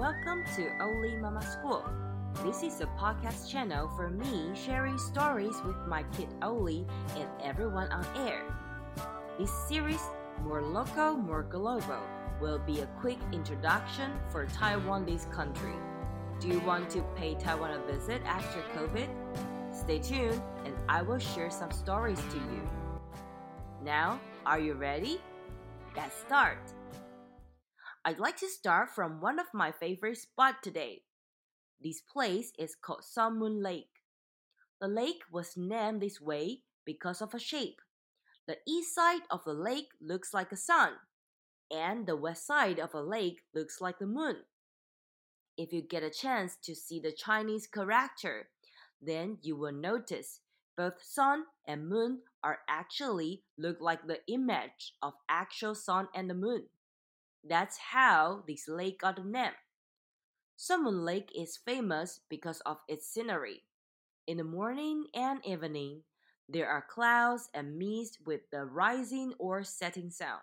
[0.00, 1.84] Welcome to Oli Mama School.
[2.42, 6.86] This is a podcast channel for me sharing stories with my kid Oli
[7.16, 8.40] and everyone on air.
[9.38, 10.00] This series,
[10.42, 12.00] More Local, More Global,
[12.40, 15.74] will be a quick introduction for Taiwan, this country.
[16.40, 19.10] Do you want to pay Taiwan a visit after COVID?
[19.70, 22.66] Stay tuned and I will share some stories to you.
[23.84, 25.20] Now, are you ready?
[25.94, 26.72] Let's start.
[28.02, 31.02] I'd like to start from one of my favorite spots today.
[31.82, 33.90] This place is called Sun Moon Lake.
[34.80, 37.82] The lake was named this way because of a shape.
[38.48, 40.92] The east side of the lake looks like a sun,
[41.70, 44.36] and the west side of the lake looks like the moon.
[45.58, 48.48] If you get a chance to see the Chinese character,
[49.02, 50.40] then you will notice
[50.74, 56.34] both sun and moon are actually look like the image of actual sun and the
[56.34, 56.68] moon.
[57.42, 59.52] That's how this lake got the name.
[60.56, 63.62] Sun Moon Lake is famous because of its scenery.
[64.26, 66.02] In the morning and evening,
[66.48, 70.40] there are clouds and mist with the rising or setting sun.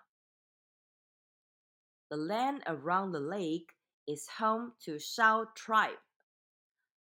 [2.09, 3.73] The land around the lake
[4.08, 6.00] is home to Shao tribe.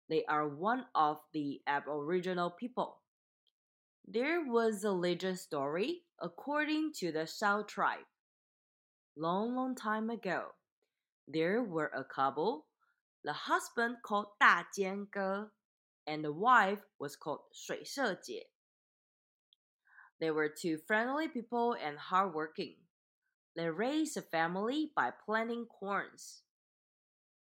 [0.09, 3.01] They are one of the Aboriginal people.
[4.07, 8.07] There was a legend story according to the Shao tribe
[9.17, 10.55] long, long time ago,
[11.29, 12.67] there were a couple.
[13.25, 15.51] The husband called 大尖哥,
[16.07, 18.49] and the wife was called 水社姐.
[20.19, 22.77] They were two friendly people and hardworking.
[23.55, 26.43] They raised a family by planting corns.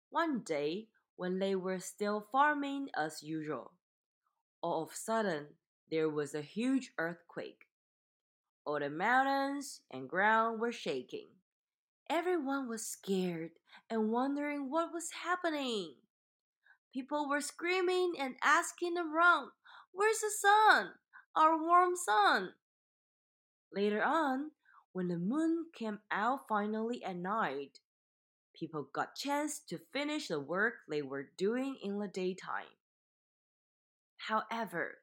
[0.09, 3.72] One day, when they were still farming as usual,
[4.61, 5.47] all of a sudden
[5.89, 7.67] there was a huge earthquake.
[8.65, 11.27] All the mountains and ground were shaking.
[12.14, 13.52] Everyone was scared
[13.89, 15.94] and wondering what was happening.
[16.94, 19.52] People were screaming and asking around,
[19.94, 20.89] Where's the sun?
[21.38, 22.49] Our warm sun?
[23.73, 24.52] Later on,
[24.92, 27.80] when the moon came out finally at night,
[28.54, 32.76] people got chance to finish the work they were doing in the daytime.
[34.17, 34.98] However,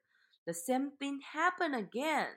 [0.45, 2.27] the same thing happened again.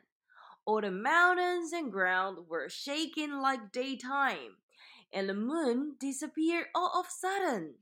[0.64, 4.56] All the mountains and ground were shaking like daytime,
[5.12, 7.74] and the moon disappeared all of a sudden.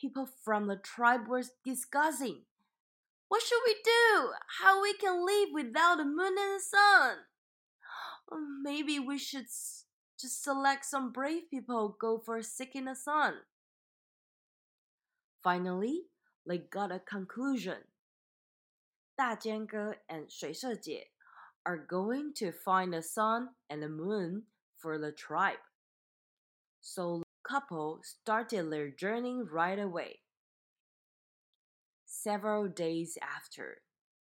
[0.00, 2.42] People from the tribe were discussing
[3.28, 4.30] what should we do?
[4.60, 7.16] How we can live without the moon and the sun?
[8.30, 13.34] Oh, maybe we should just select some brave people go for seeking the sun.
[15.42, 16.02] Finally,
[16.46, 17.78] they got a conclusion.
[19.18, 19.36] Da
[20.08, 21.10] and 水社姐
[21.64, 24.44] are going to find the sun and the moon
[24.76, 25.58] for the tribe.
[26.86, 30.18] So the couple started their journey right away.
[32.04, 33.78] Several days after,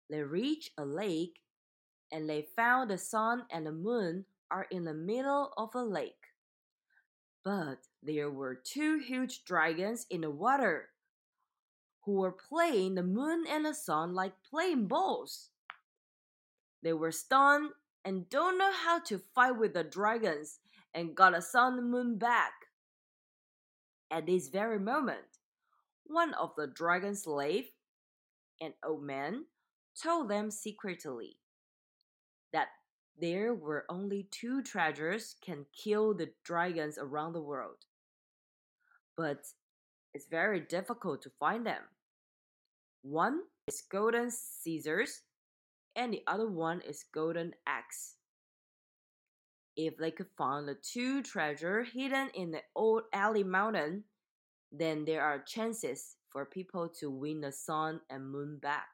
[0.10, 1.42] they reached a lake
[2.12, 6.34] and they found the sun and the moon are in the middle of a lake.
[7.46, 10.90] But there were two huge dragons in the water
[12.02, 15.50] who were playing the moon and the sun like playing balls.
[16.82, 17.70] They were stunned
[18.06, 20.60] and don't know how to fight with the dragons
[20.94, 22.54] and got a sun moon back.
[24.12, 25.38] At this very moment,
[26.06, 27.66] one of the dragon's slave,
[28.60, 29.46] an old man,
[30.02, 31.38] told them secretly
[32.52, 32.70] that
[33.22, 37.86] there were only two treasures can kill the dragons around the world.
[39.16, 39.46] But
[40.14, 41.82] it's very difficult to find them.
[43.02, 45.22] One is golden scissors,
[45.96, 48.16] and the other one is golden axe.
[49.76, 54.04] If they could find the two treasure hidden in the old Ali Mountain,
[54.72, 58.90] then there are chances for people to win the sun and moon back.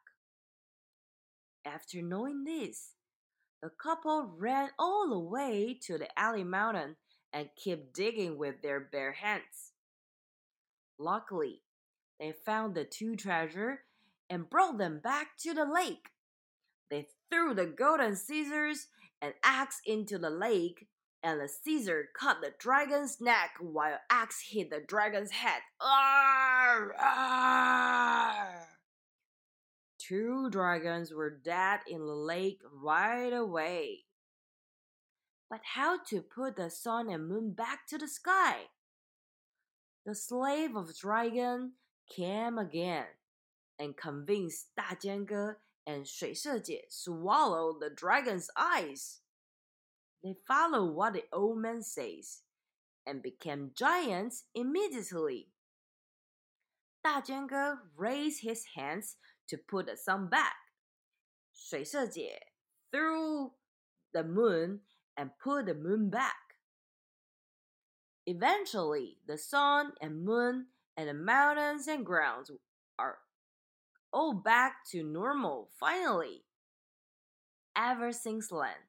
[1.66, 2.92] After knowing this,
[3.62, 6.98] the couple ran all the way to the Ali Mountain
[7.34, 9.74] and kept digging with their bare hands.
[11.00, 11.64] Luckily,
[12.20, 13.82] they found the two treasure
[14.30, 16.10] and brought them back to the lake.
[16.90, 18.88] They threw the golden scissors
[19.22, 20.88] and axe into the lake,
[21.24, 25.62] and the scissor cut the dragon's neck while axe hit the dragon's head.
[25.82, 28.68] Arr, arr.
[29.98, 34.04] Two dragons were dead in the lake right away.
[35.50, 38.66] But how to put the sun and moon back to the sky?
[40.06, 41.74] The slave of dragon
[42.16, 43.06] came again
[43.80, 45.56] and convinced Da Jian Ge
[45.86, 49.22] and 水社姐 swallow the dragon's eyes.
[50.22, 52.42] They follow what the old man says
[53.06, 55.52] and became giants immediately.
[57.02, 59.18] 大尖哥 raised his hands
[59.48, 60.56] to put the sun back.
[61.54, 62.54] 水社姐
[62.92, 63.54] threw
[64.12, 64.82] the moon
[65.16, 66.58] and put the moon back.
[68.26, 70.68] Eventually, the sun and moon
[70.98, 72.50] and the mountains and grounds
[72.98, 73.20] are
[74.16, 76.46] all back to normal finally.
[77.76, 78.80] Ever since then,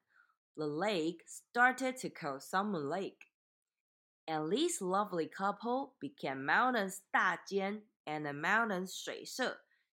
[0.57, 3.25] the lake started to call Sun Moon Lake.
[4.29, 9.51] And this lovely couple became Mountain's Dajian and the Mountain's Shuishe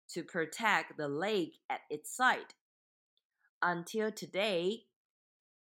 [0.08, 2.54] to protect the lake at its side.
[3.62, 4.80] Until today,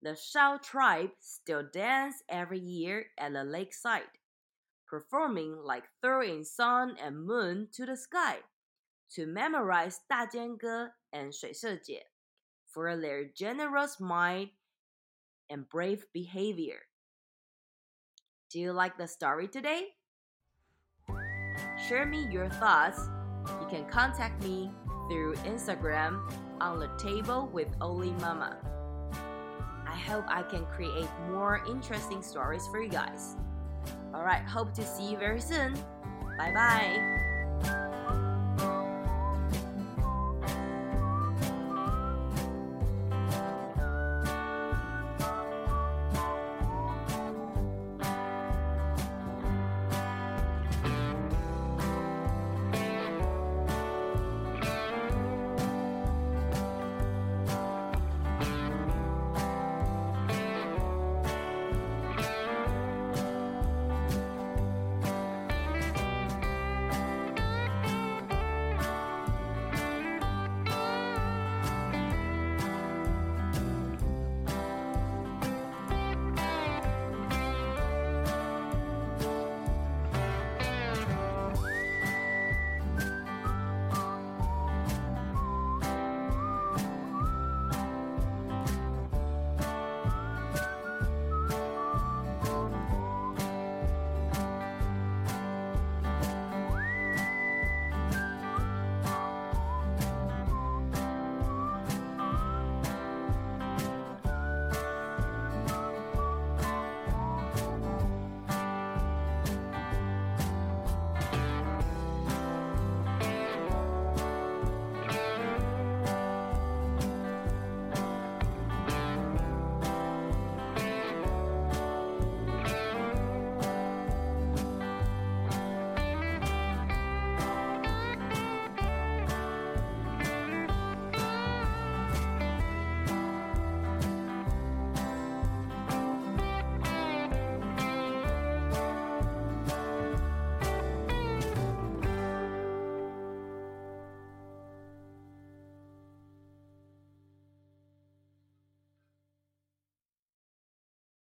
[0.02, 4.12] the Shao tribe still dance every year at the lake side,
[4.86, 8.40] performing like throwing sun and moon to the sky
[9.14, 12.10] to memorize 大尖哥 and 水社姐
[12.66, 14.50] for their generous mind
[15.48, 16.88] and brave behavior.
[18.50, 19.94] Do you like the story today?
[21.88, 23.00] Share me your thoughts.
[23.60, 24.70] You can contact me
[25.08, 26.20] through Instagram
[26.60, 28.58] on the table with Oli Mama.
[29.86, 33.36] I hope I can create more interesting stories for you guys.
[34.14, 35.74] Alright, hope to see you very soon.
[36.38, 37.33] Bye bye.